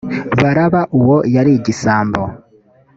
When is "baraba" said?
0.41-0.81